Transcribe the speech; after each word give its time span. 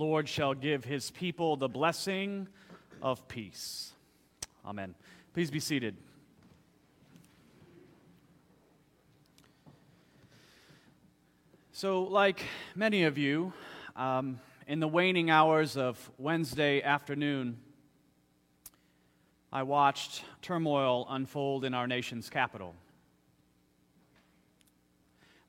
Lord 0.00 0.30
shall 0.30 0.54
give 0.54 0.86
his 0.86 1.10
people 1.10 1.58
the 1.58 1.68
blessing 1.68 2.48
of 3.02 3.28
peace. 3.28 3.92
Amen. 4.64 4.94
Please 5.34 5.50
be 5.50 5.60
seated. 5.60 5.94
So, 11.72 12.04
like 12.04 12.42
many 12.74 13.04
of 13.04 13.18
you, 13.18 13.52
um, 13.94 14.40
in 14.66 14.80
the 14.80 14.88
waning 14.88 15.28
hours 15.28 15.76
of 15.76 16.10
Wednesday 16.16 16.80
afternoon, 16.80 17.58
I 19.52 19.64
watched 19.64 20.24
turmoil 20.40 21.06
unfold 21.10 21.62
in 21.62 21.74
our 21.74 21.86
nation's 21.86 22.30
capital. 22.30 22.74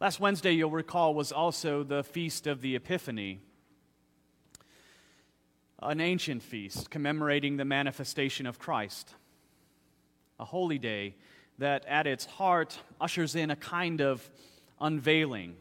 Last 0.02 0.20
Wednesday, 0.20 0.52
you'll 0.52 0.72
recall, 0.72 1.14
was 1.14 1.32
also 1.32 1.84
the 1.84 2.04
Feast 2.04 2.48
of 2.48 2.60
the 2.60 2.76
Epiphany, 2.76 3.40
an 5.82 6.00
ancient 6.00 6.44
feast 6.44 6.90
commemorating 6.90 7.58
the 7.58 7.66
manifestation 7.66 8.46
of 8.46 8.60
Christ, 8.60 9.14
a 10.40 10.46
holy 10.46 10.78
day 10.78 11.16
that 11.58 11.86
at 11.86 12.08
its 12.08 12.26
heart 12.26 12.80
ushers 13.00 13.36
in 13.36 13.52
a 13.52 13.56
kind 13.56 14.02
of 14.02 14.30
unveiling 14.80 15.56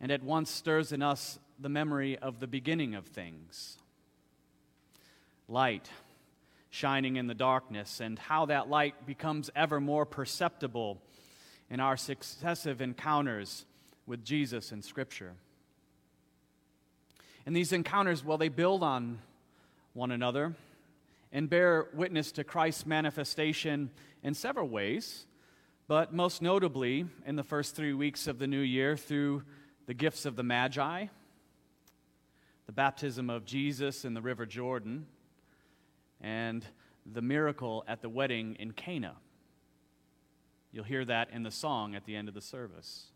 and 0.00 0.10
at 0.10 0.22
once 0.22 0.50
stirs 0.50 0.92
in 0.92 1.02
us 1.02 1.38
the 1.58 1.68
memory 1.68 2.16
of 2.18 2.40
the 2.40 2.46
beginning 2.46 2.94
of 2.94 3.06
things. 3.06 3.76
Light 5.48 5.90
shining 6.70 7.16
in 7.16 7.26
the 7.26 7.34
darkness, 7.34 8.00
and 8.00 8.18
how 8.18 8.46
that 8.46 8.70
light 8.70 9.06
becomes 9.06 9.50
ever 9.56 9.80
more 9.80 10.06
perceptible 10.06 11.02
in 11.68 11.80
our 11.80 11.96
successive 11.96 12.80
encounters 12.80 13.66
with 14.06 14.24
Jesus 14.24 14.72
in 14.72 14.80
Scripture. 14.80 15.34
And 17.46 17.56
these 17.56 17.72
encounters, 17.72 18.24
well, 18.24 18.38
they 18.38 18.48
build 18.48 18.82
on 18.82 19.18
one 19.92 20.10
another 20.10 20.54
and 21.32 21.48
bear 21.48 21.88
witness 21.94 22.32
to 22.32 22.44
Christ's 22.44 22.86
manifestation 22.86 23.90
in 24.22 24.34
several 24.34 24.68
ways, 24.68 25.26
but 25.88 26.12
most 26.12 26.42
notably 26.42 27.06
in 27.26 27.36
the 27.36 27.42
first 27.42 27.74
three 27.74 27.92
weeks 27.92 28.26
of 28.26 28.38
the 28.38 28.46
new 28.46 28.60
year 28.60 28.96
through 28.96 29.42
the 29.86 29.94
gifts 29.94 30.26
of 30.26 30.36
the 30.36 30.42
Magi, 30.42 31.06
the 32.66 32.72
baptism 32.72 33.30
of 33.30 33.44
Jesus 33.44 34.04
in 34.04 34.14
the 34.14 34.22
River 34.22 34.46
Jordan, 34.46 35.06
and 36.20 36.64
the 37.10 37.22
miracle 37.22 37.84
at 37.88 38.02
the 38.02 38.08
wedding 38.08 38.56
in 38.60 38.72
Cana. 38.72 39.16
You'll 40.72 40.84
hear 40.84 41.04
that 41.06 41.30
in 41.32 41.42
the 41.42 41.50
song 41.50 41.94
at 41.94 42.04
the 42.04 42.14
end 42.14 42.28
of 42.28 42.34
the 42.34 42.40
service. 42.40 43.09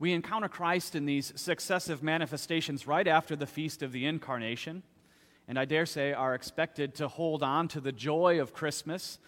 We 0.00 0.14
encounter 0.14 0.48
Christ 0.48 0.96
in 0.96 1.04
these 1.04 1.30
successive 1.36 2.02
manifestations 2.02 2.86
right 2.86 3.06
after 3.06 3.36
the 3.36 3.46
feast 3.46 3.82
of 3.82 3.92
the 3.92 4.06
Incarnation, 4.06 4.82
and 5.46 5.58
I 5.58 5.66
dare 5.66 5.84
say 5.84 6.14
are 6.14 6.34
expected 6.34 6.94
to 6.94 7.08
hold 7.08 7.42
on 7.42 7.68
to 7.68 7.82
the 7.82 7.92
joy 7.92 8.40
of 8.40 8.54
Christmas 8.54 9.18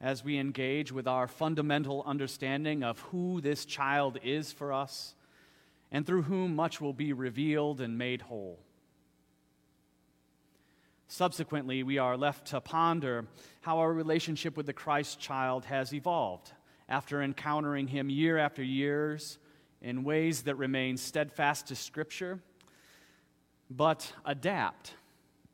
as 0.00 0.22
we 0.22 0.38
engage 0.38 0.92
with 0.92 1.08
our 1.08 1.26
fundamental 1.26 2.04
understanding 2.06 2.84
of 2.84 3.00
who 3.00 3.40
this 3.40 3.64
child 3.64 4.18
is 4.22 4.52
for 4.52 4.72
us 4.72 5.16
and 5.90 6.06
through 6.06 6.22
whom 6.22 6.54
much 6.54 6.80
will 6.80 6.92
be 6.92 7.12
revealed 7.12 7.80
and 7.80 7.98
made 7.98 8.22
whole. 8.22 8.60
Subsequently, 11.08 11.82
we 11.82 11.98
are 11.98 12.16
left 12.16 12.46
to 12.46 12.60
ponder 12.60 13.26
how 13.62 13.80
our 13.80 13.92
relationship 13.92 14.56
with 14.56 14.66
the 14.66 14.72
Christ 14.72 15.18
child 15.18 15.64
has 15.64 15.92
evolved 15.92 16.52
after 16.88 17.20
encountering 17.20 17.88
him 17.88 18.08
year 18.08 18.38
after 18.38 18.62
years 18.62 19.36
in 19.82 20.04
ways 20.04 20.42
that 20.42 20.56
remain 20.56 20.96
steadfast 20.96 21.68
to 21.68 21.76
Scripture, 21.76 22.40
but 23.70 24.12
adapt 24.24 24.94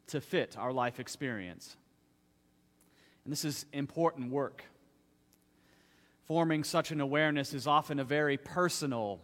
to 0.08 0.20
fit 0.20 0.56
our 0.58 0.72
life 0.72 0.98
experience. 0.98 1.76
And 3.25 3.32
this 3.32 3.44
is 3.44 3.66
important 3.72 4.31
work. 4.31 4.64
Forming 6.26 6.64
such 6.64 6.91
an 6.91 7.00
awareness 7.00 7.54
is 7.54 7.66
often 7.66 7.98
a 7.98 8.04
very 8.04 8.37
personal 8.37 9.20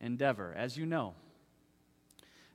endeavor, 0.00 0.54
as 0.56 0.76
you 0.76 0.86
know. 0.86 1.14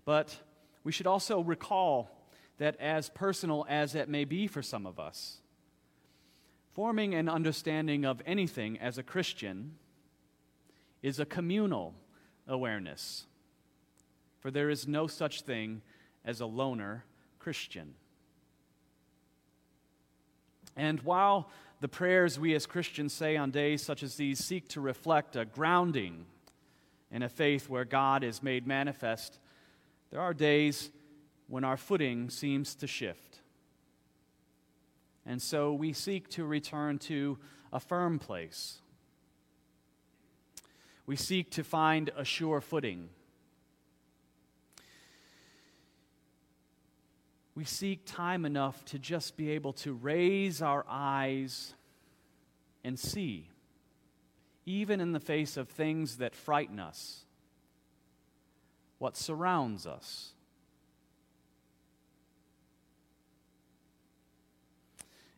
But 0.03 0.35
we 0.83 0.91
should 0.91 1.07
also 1.07 1.41
recall 1.41 2.09
that, 2.57 2.79
as 2.79 3.09
personal 3.09 3.65
as 3.67 3.95
it 3.95 4.07
may 4.07 4.23
be 4.23 4.47
for 4.47 4.61
some 4.61 4.85
of 4.85 4.99
us, 4.99 5.39
forming 6.73 7.13
an 7.13 7.27
understanding 7.27 8.05
of 8.05 8.21
anything 8.25 8.79
as 8.79 8.97
a 8.97 9.03
Christian 9.03 9.75
is 11.05 11.19
a 11.19 11.25
communal 11.25 11.93
awareness. 12.47 13.27
For 14.39 14.49
there 14.49 14.71
is 14.71 14.87
no 14.87 15.05
such 15.05 15.41
thing 15.41 15.83
as 16.25 16.41
a 16.41 16.47
loner 16.47 17.05
Christian. 17.37 17.93
And 20.75 20.99
while 21.01 21.51
the 21.79 21.87
prayers 21.87 22.39
we 22.39 22.55
as 22.55 22.65
Christians 22.65 23.13
say 23.13 23.37
on 23.37 23.51
days 23.51 23.83
such 23.83 24.01
as 24.01 24.15
these 24.15 24.43
seek 24.43 24.67
to 24.69 24.81
reflect 24.81 25.35
a 25.35 25.45
grounding 25.45 26.25
in 27.11 27.21
a 27.21 27.29
faith 27.29 27.69
where 27.69 27.85
God 27.85 28.23
is 28.23 28.41
made 28.41 28.65
manifest, 28.65 29.37
there 30.09 30.21
are 30.21 30.33
days 30.33 30.89
when 31.47 31.63
our 31.63 31.77
footing 31.77 32.31
seems 32.31 32.73
to 32.73 32.87
shift. 32.87 33.41
And 35.23 35.39
so 35.39 35.71
we 35.71 35.93
seek 35.93 36.29
to 36.29 36.45
return 36.45 36.97
to 36.99 37.37
a 37.71 37.79
firm 37.79 38.17
place. 38.17 38.81
We 41.05 41.15
seek 41.15 41.51
to 41.51 41.63
find 41.63 42.11
a 42.15 42.25
sure 42.25 42.61
footing. 42.61 43.09
we 47.55 47.63
seek 47.63 48.01
time 48.05 48.45
enough 48.45 48.83
to 48.85 48.99
just 48.99 49.37
be 49.37 49.51
able 49.51 49.71
to 49.71 49.93
raise 49.93 50.61
our 50.61 50.85
eyes 50.89 51.73
and 52.83 52.99
see, 52.99 53.49
even 54.65 54.99
in 54.99 55.13
the 55.13 55.21
face 55.21 55.55
of 55.55 55.69
things 55.69 56.17
that 56.17 56.35
frighten 56.35 56.79
us, 56.79 57.23
what 58.99 59.15
surrounds 59.15 59.87
us. 59.87 60.33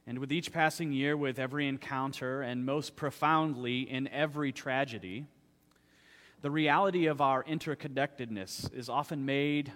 And 0.07 0.19
with 0.19 0.31
each 0.31 0.51
passing 0.51 0.94
year, 0.94 1.16
with 1.16 1.38
every 1.38 1.67
encounter, 1.67 2.41
and 2.41 2.66
most 2.66 2.95
profoundly 2.95 3.81
in 3.81 4.07
every 4.07 4.51
tragedy, 4.51 5.27
the 6.42 6.52
reality 6.52 7.08
of 7.08 7.20
our 7.20 7.44
interconnectedness 7.44 8.74
is 8.74 8.90
often 8.90 9.25
made 9.25 9.72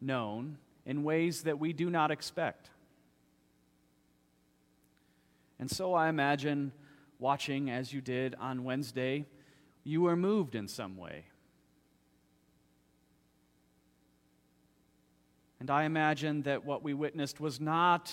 known 0.00 0.58
in 0.84 1.04
ways 1.04 1.42
that 1.42 1.58
we 1.58 1.72
do 1.72 1.88
not 1.88 2.10
expect. 2.10 2.70
And 5.58 5.70
so 5.70 5.94
I 5.94 6.08
imagine 6.08 6.72
watching 7.18 7.70
as 7.70 7.92
you 7.92 8.00
did 8.00 8.34
on 8.40 8.64
Wednesday, 8.64 9.26
you 9.84 10.02
were 10.02 10.16
moved 10.16 10.54
in 10.54 10.68
some 10.68 10.96
way. 10.96 11.24
And 15.60 15.70
I 15.70 15.84
imagine 15.84 16.42
that 16.42 16.64
what 16.64 16.82
we 16.82 16.92
witnessed 16.92 17.38
was 17.38 17.60
not 17.60 18.12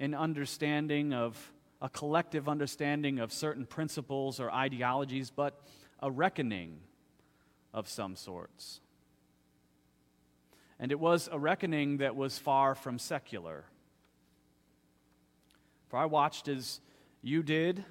an 0.00 0.14
understanding 0.14 1.14
of 1.14 1.52
a 1.80 1.88
collective 1.88 2.48
understanding 2.48 3.20
of 3.20 3.32
certain 3.32 3.64
principles 3.64 4.40
or 4.40 4.50
ideologies, 4.50 5.30
but 5.30 5.62
a 6.00 6.10
reckoning 6.10 6.80
of 7.72 7.88
some 7.88 8.16
sorts. 8.16 8.80
And 10.78 10.92
it 10.92 11.00
was 11.00 11.28
a 11.30 11.38
reckoning 11.38 11.98
that 11.98 12.16
was 12.16 12.38
far 12.38 12.74
from 12.74 12.98
secular. 12.98 13.64
For 15.88 15.96
I 15.96 16.04
watched 16.04 16.48
as 16.48 16.80
you 17.22 17.42
did, 17.42 17.84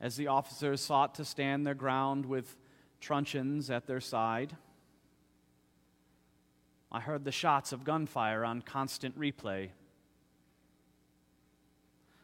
as 0.00 0.16
the 0.16 0.28
officers 0.28 0.80
sought 0.80 1.14
to 1.16 1.24
stand 1.24 1.66
their 1.66 1.74
ground 1.74 2.26
with 2.26 2.56
truncheons 3.00 3.70
at 3.70 3.86
their 3.86 4.00
side. 4.00 4.56
I 6.92 7.00
heard 7.00 7.24
the 7.24 7.32
shots 7.32 7.72
of 7.72 7.84
gunfire 7.84 8.44
on 8.44 8.62
constant 8.62 9.18
replay. 9.18 9.70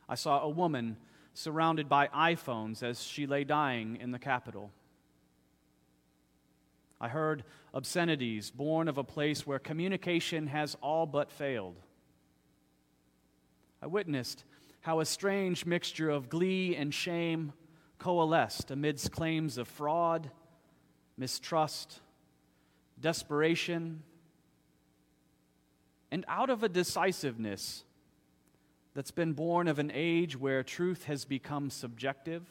I 0.08 0.14
saw 0.14 0.40
a 0.40 0.48
woman 0.48 0.96
surrounded 1.34 1.88
by 1.88 2.08
iPhones 2.08 2.82
as 2.82 3.02
she 3.02 3.26
lay 3.26 3.44
dying 3.44 3.96
in 3.96 4.10
the 4.10 4.18
Capitol. 4.18 4.70
I 7.00 7.08
heard 7.08 7.44
obscenities 7.74 8.50
born 8.50 8.88
of 8.88 8.98
a 8.98 9.04
place 9.04 9.46
where 9.46 9.58
communication 9.58 10.46
has 10.46 10.76
all 10.80 11.06
but 11.06 11.30
failed. 11.30 11.76
I 13.82 13.86
witnessed 13.86 14.44
how 14.80 15.00
a 15.00 15.04
strange 15.04 15.66
mixture 15.66 16.08
of 16.08 16.28
glee 16.28 16.74
and 16.74 16.94
shame 16.94 17.52
coalesced 17.98 18.70
amidst 18.70 19.12
claims 19.12 19.58
of 19.58 19.68
fraud, 19.68 20.30
mistrust, 21.18 22.00
desperation, 23.00 24.02
and 26.10 26.24
out 26.28 26.50
of 26.50 26.62
a 26.62 26.68
decisiveness 26.68 27.84
that's 28.94 29.10
been 29.10 29.34
born 29.34 29.68
of 29.68 29.78
an 29.78 29.90
age 29.92 30.38
where 30.38 30.62
truth 30.62 31.04
has 31.04 31.24
become 31.24 31.68
subjective 31.68 32.44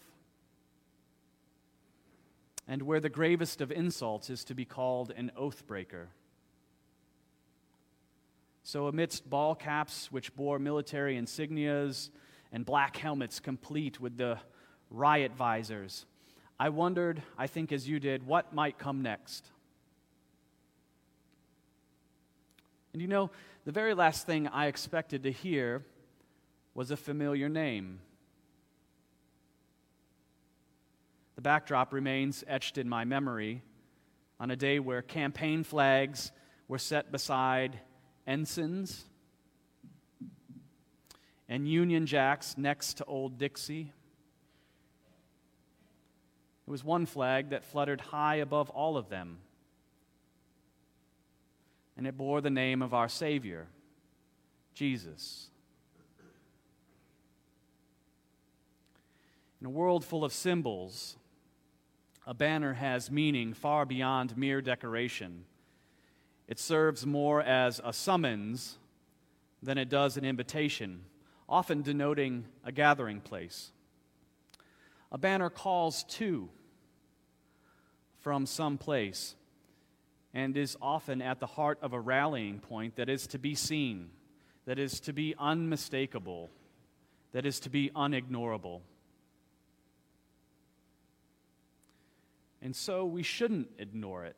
and 2.68 2.82
where 2.82 3.00
the 3.00 3.10
gravest 3.10 3.62
of 3.62 3.72
insults 3.72 4.30
is 4.30 4.44
to 4.46 4.56
be 4.56 4.66
called 4.66 5.12
an 5.16 5.32
oath 5.36 5.68
breaker. 5.68 6.10
So, 8.64 8.88
amidst 8.88 9.30
ball 9.30 9.54
caps 9.54 10.12
which 10.12 10.36
bore 10.36 10.58
military 10.58 11.16
insignias 11.18 12.10
and 12.52 12.66
black 12.66 12.98
helmets 12.98 13.40
complete 13.40 14.00
with 14.00 14.18
the 14.18 14.40
riot 14.90 15.34
visors, 15.36 16.06
I 16.60 16.70
wondered, 16.70 17.22
I 17.38 17.48
think 17.48 17.72
as 17.72 17.88
you 17.88 18.00
did, 18.00 18.26
what 18.26 18.54
might 18.54 18.80
come 18.80 19.02
next. 19.02 19.46
And 22.94 23.02
you 23.02 23.08
know, 23.08 23.30
the 23.66 23.74
very 23.74 23.94
last 23.94 24.26
thing 24.26 24.48
I 24.48 24.68
expected 24.68 25.24
to 25.24 25.32
hear 25.32 25.84
was 26.74 26.92
a 26.92 26.98
familiar 26.98 27.50
name. 27.50 28.00
The 31.36 31.42
backdrop 31.42 31.94
remains 31.94 32.44
etched 32.48 32.78
in 32.78 32.88
my 32.88 33.04
memory 33.04 33.62
on 34.40 34.52
a 34.52 34.56
day 34.56 34.80
where 34.80 35.02
campaign 35.02 35.64
flags 35.64 36.32
were 36.68 36.78
set 36.78 37.12
beside 37.12 37.80
ensigns 38.26 39.06
and 41.48 41.68
Union 41.68 42.06
Jacks 42.06 42.58
next 42.58 42.96
to 42.96 43.06
Old 43.06 43.38
Dixie. 43.38 43.94
It 46.68 46.72
was 46.72 46.84
one 46.84 47.06
flag 47.06 47.52
that 47.52 47.64
fluttered 47.64 48.02
high 48.02 48.36
above 48.36 48.72
all 48.72 48.98
of 48.98 49.10
them, 49.10 49.38
and 51.96 52.08
it 52.08 52.18
bore 52.18 52.42
the 52.42 52.50
name 52.50 52.82
of 52.82 52.94
our 52.94 53.08
Savior, 53.08 53.68
Jesus. 54.74 55.50
In 59.62 59.68
a 59.68 59.70
world 59.70 60.04
full 60.04 60.24
of 60.24 60.34
symbols, 60.34 61.18
a 62.26 62.34
banner 62.34 62.74
has 62.74 63.12
meaning 63.12 63.54
far 63.54 63.86
beyond 63.86 64.36
mere 64.36 64.62
decoration. 64.62 65.46
It 66.48 66.60
serves 66.60 67.06
more 67.06 67.42
as 67.42 67.80
a 67.84 67.94
summons 67.94 68.78
than 69.62 69.78
it 69.78 69.90
does 69.90 70.18
an 70.18 70.26
invitation, 70.26 71.06
often 71.48 71.82
denoting 71.82 72.46
a 72.64 72.72
gathering 72.72 73.22
place. 73.22 73.72
A 75.12 75.18
banner 75.18 75.50
calls 75.50 76.04
to 76.04 76.50
from 78.20 78.46
some 78.46 78.78
place 78.78 79.36
and 80.34 80.58
is 80.58 80.76
often 80.82 81.22
at 81.22 81.40
the 81.40 81.46
heart 81.46 81.78
of 81.82 81.94
a 81.94 82.00
rallying 82.00 82.60
point 82.60 82.96
that 82.96 83.08
is 83.08 83.28
to 83.28 83.40
be 83.40 83.56
seen, 83.56 84.10
that 84.66 84.80
is 84.80 85.00
to 85.02 85.14
be 85.14 85.36
unmistakable, 85.38 86.50
that 87.32 87.46
is 87.46 87.60
to 87.62 87.70
be 87.70 87.92
unignorable. 87.96 88.82
And 92.66 92.76
so 92.76 93.06
we 93.06 93.22
shouldn't 93.22 93.70
ignore 93.78 94.26
it. 94.26 94.36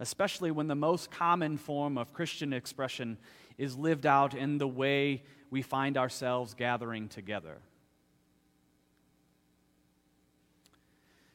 Especially 0.00 0.50
when 0.50 0.66
the 0.66 0.74
most 0.74 1.10
common 1.10 1.58
form 1.58 1.98
of 1.98 2.14
Christian 2.14 2.54
expression 2.54 3.18
is 3.58 3.76
lived 3.76 4.06
out 4.06 4.32
in 4.32 4.56
the 4.56 4.66
way 4.66 5.24
we 5.50 5.60
find 5.60 5.98
ourselves 5.98 6.54
gathering 6.54 7.08
together. 7.08 7.58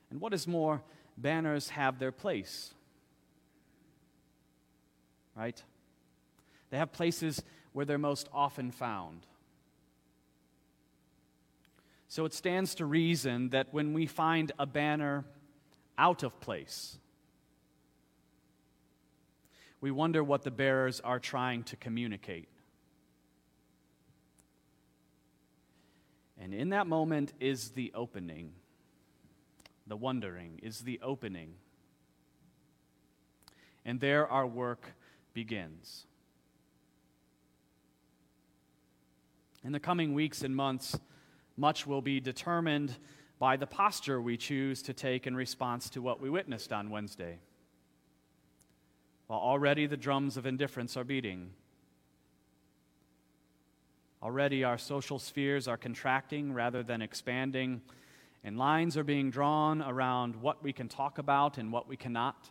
And 0.09 0.19
what 0.19 0.33
is 0.33 0.47
more, 0.47 0.81
banners 1.15 1.69
have 1.69 1.99
their 1.99 2.11
place. 2.11 2.73
Right? 5.35 5.61
They 6.71 6.77
have 6.77 6.91
places 6.91 7.43
where 7.71 7.85
they're 7.85 7.99
most 7.99 8.29
often 8.33 8.71
found. 8.71 9.27
So 12.11 12.25
it 12.25 12.33
stands 12.33 12.75
to 12.75 12.85
reason 12.85 13.51
that 13.51 13.73
when 13.73 13.93
we 13.93 14.05
find 14.05 14.51
a 14.59 14.65
banner 14.65 15.23
out 15.97 16.23
of 16.23 16.41
place, 16.41 16.97
we 19.79 19.91
wonder 19.91 20.21
what 20.21 20.43
the 20.43 20.51
bearers 20.51 20.99
are 20.99 21.19
trying 21.19 21.63
to 21.63 21.77
communicate. 21.77 22.49
And 26.37 26.53
in 26.53 26.71
that 26.71 26.85
moment 26.85 27.31
is 27.39 27.69
the 27.69 27.93
opening. 27.95 28.51
The 29.87 29.95
wondering 29.95 30.59
is 30.61 30.81
the 30.81 30.99
opening. 31.01 31.53
And 33.85 34.01
there 34.01 34.27
our 34.27 34.45
work 34.45 34.95
begins. 35.33 36.07
In 39.63 39.71
the 39.71 39.79
coming 39.79 40.13
weeks 40.13 40.41
and 40.41 40.53
months, 40.53 40.99
much 41.61 41.85
will 41.85 42.01
be 42.01 42.19
determined 42.19 42.97
by 43.37 43.55
the 43.55 43.67
posture 43.67 44.19
we 44.19 44.35
choose 44.35 44.81
to 44.81 44.93
take 44.93 45.27
in 45.27 45.35
response 45.35 45.91
to 45.91 46.01
what 46.01 46.19
we 46.19 46.27
witnessed 46.27 46.73
on 46.73 46.89
Wednesday. 46.89 47.37
While 49.27 49.39
already 49.39 49.85
the 49.85 49.95
drums 49.95 50.37
of 50.37 50.47
indifference 50.47 50.97
are 50.97 51.03
beating, 51.03 51.51
already 54.23 54.63
our 54.63 54.79
social 54.79 55.19
spheres 55.19 55.67
are 55.67 55.77
contracting 55.77 56.51
rather 56.51 56.81
than 56.81 57.03
expanding, 57.03 57.81
and 58.43 58.57
lines 58.57 58.97
are 58.97 59.03
being 59.03 59.29
drawn 59.29 59.83
around 59.83 60.35
what 60.37 60.63
we 60.63 60.73
can 60.73 60.89
talk 60.89 61.19
about 61.19 61.59
and 61.59 61.71
what 61.71 61.87
we 61.87 61.95
cannot, 61.95 62.49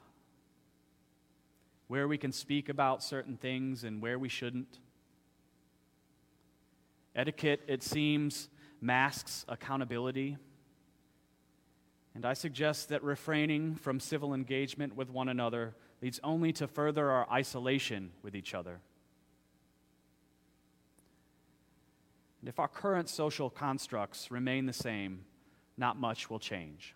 where 1.89 2.06
we 2.06 2.17
can 2.17 2.31
speak 2.31 2.69
about 2.69 3.03
certain 3.03 3.37
things 3.37 3.83
and 3.83 4.01
where 4.01 4.21
we 4.21 4.29
shouldn't. 4.29 4.79
Etiquette, 7.17 7.63
it 7.67 7.83
seems, 7.83 8.49
masks 8.81 9.44
accountability. 9.49 10.37
And 12.15 12.25
I 12.25 12.32
suggest 12.32 12.88
that 12.88 13.03
refraining 13.03 13.77
from 13.77 14.00
civil 14.00 14.35
engagement 14.35 14.97
with 14.97 15.11
one 15.11 15.29
another 15.29 15.75
leads 16.03 16.21
only 16.25 16.53
to 16.55 16.67
further 16.67 17.11
our 17.11 17.31
isolation 17.31 18.11
with 18.23 18.35
each 18.35 18.55
other. 18.55 18.81
And 22.41 22.49
if 22.49 22.59
our 22.59 22.69
current 22.69 23.09
social 23.09 23.50
constructs 23.50 24.31
remain 24.31 24.67
the 24.67 24.73
same, 24.73 25.25
not 25.77 25.99
much 25.99 26.31
will 26.31 26.38
change. 26.38 26.94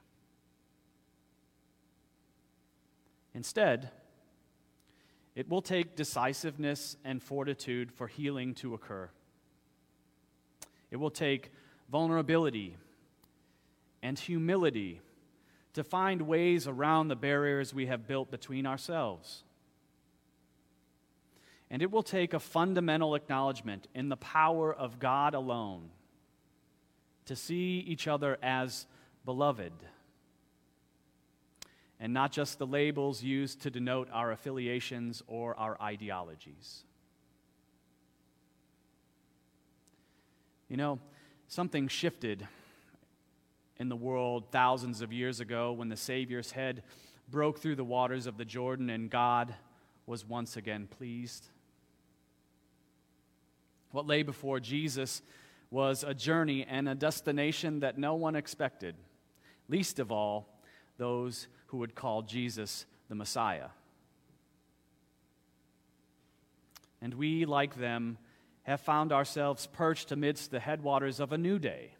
Instead, 3.35 3.91
it 5.35 5.49
will 5.49 5.63
take 5.63 5.97
decisiveness 5.97 6.97
and 7.05 7.23
fortitude 7.23 7.93
for 7.93 8.07
healing 8.07 8.55
to 8.55 8.73
occur. 8.75 9.11
It 10.91 10.97
will 10.97 11.11
take 11.11 11.51
vulnerability, 11.95 12.77
and 14.03 14.19
humility 14.19 15.01
to 15.75 15.85
find 15.85 16.23
ways 16.23 16.67
around 16.67 17.07
the 17.07 17.15
barriers 17.15 17.73
we 17.73 17.87
have 17.87 18.09
built 18.09 18.33
between 18.33 18.67
ourselves. 18.67 19.45
And 21.71 21.83
it 21.83 21.93
will 21.93 22.03
take 22.03 22.35
a 22.35 22.41
fundamental 22.41 23.15
acknowledgement 23.15 23.87
in 23.95 24.09
the 24.09 24.17
power 24.17 24.75
of 24.75 24.99
God 24.99 25.35
alone 25.35 25.91
to 27.27 27.37
see 27.37 27.85
each 27.87 28.09
other 28.09 28.39
as 28.43 28.87
beloved 29.25 29.73
and 32.01 32.13
not 32.13 32.33
just 32.33 32.59
the 32.59 32.67
labels 32.67 33.23
used 33.23 33.63
to 33.63 33.71
denote 33.71 34.09
our 34.13 34.33
affiliations 34.33 35.23
or 35.29 35.57
our 35.57 35.81
ideologies. 35.81 36.83
You 40.69 40.77
know, 40.77 40.99
something 41.49 41.89
shifted 41.89 42.47
in 43.77 43.89
the 43.89 43.97
world 43.97 44.45
thousands 44.51 45.01
of 45.01 45.13
years 45.13 45.41
ago 45.41 45.73
when 45.73 45.89
the 45.89 45.97
Savior's 45.97 46.53
head 46.53 46.83
broke 47.29 47.59
through 47.59 47.77
the 47.77 47.85
waters 47.85 48.27
of 48.27 48.37
the 48.37 48.45
Jordan 48.45 48.91
and 48.91 49.11
God 49.11 49.55
was 50.07 50.25
once 50.25 50.57
again 50.57 50.87
pleased. 50.87 51.49
What 53.91 54.07
lay 54.07 54.23
before 54.23 54.61
Jesus 54.61 55.23
was 55.71 56.05
a 56.05 56.15
journey 56.15 56.65
and 56.65 56.89
a 56.89 56.95
destination 56.95 57.81
that 57.81 57.99
no 57.99 58.15
one 58.15 58.37
expected, 58.37 58.95
least 59.69 59.99
of 59.99 60.13
all 60.13 60.49
those 60.99 61.49
who 61.67 61.79
would 61.79 61.95
call 61.95 62.23
Jesus 62.23 62.87
the 63.09 63.15
Messiah. 63.15 63.69
And 67.01 67.15
we, 67.15 67.45
like 67.45 67.77
them, 67.77 68.19
have 68.65 68.81
found 68.81 69.13
ourselves 69.13 69.67
perched 69.67 70.11
amidst 70.13 70.51
the 70.51 70.61
headwaters 70.61 71.21
of 71.21 71.33
a 71.33 71.39
new 71.39 71.59
day 71.59 71.93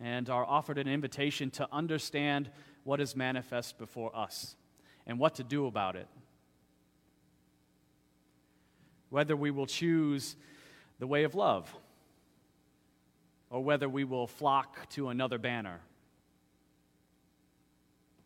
and 0.00 0.30
are 0.30 0.44
offered 0.44 0.78
an 0.78 0.88
invitation 0.88 1.50
to 1.50 1.68
understand 1.72 2.50
what 2.84 3.00
is 3.00 3.16
manifest 3.16 3.78
before 3.78 4.14
us 4.14 4.56
and 5.06 5.18
what 5.18 5.34
to 5.36 5.44
do 5.44 5.66
about 5.66 5.96
it. 5.96 6.08
Whether 9.10 9.36
we 9.36 9.50
will 9.50 9.66
choose 9.66 10.36
the 10.98 11.06
way 11.06 11.24
of 11.24 11.34
love 11.34 11.74
or 13.50 13.62
whether 13.62 13.88
we 13.88 14.04
will 14.04 14.26
flock 14.26 14.88
to 14.90 15.08
another 15.08 15.38
banner. 15.38 15.80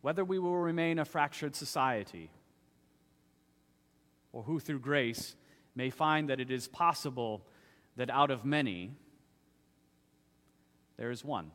Whether 0.01 0.25
we 0.25 0.39
will 0.39 0.57
remain 0.57 0.99
a 0.99 1.05
fractured 1.05 1.55
society 1.55 2.31
or 4.33 4.43
who, 4.43 4.61
through 4.61 4.79
grace, 4.81 5.35
may 5.75 5.91
find 5.91 6.29
that 6.29 6.41
it 6.41 6.51
is 6.51 6.69
possible 6.69 7.47
that 7.97 8.11
out 8.11 8.31
of 8.31 8.45
many, 8.45 8.93
there 10.97 11.11
is 11.11 11.25
one. 11.25 11.51